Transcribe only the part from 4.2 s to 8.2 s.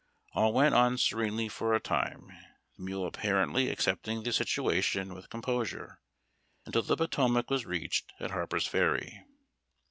the situation with composure, until the Potomac was reached